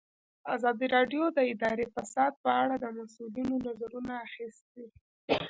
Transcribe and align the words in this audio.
ازادي 0.55 0.85
راډیو 0.95 1.23
د 1.33 1.39
اداري 1.53 1.85
فساد 1.95 2.33
په 2.43 2.49
اړه 2.61 2.75
د 2.79 2.85
مسؤلینو 2.97 3.55
نظرونه 3.67 4.13
اخیستي. 4.27 4.85